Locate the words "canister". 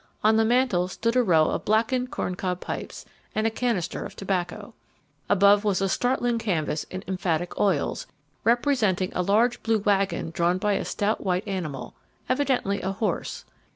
3.51-4.03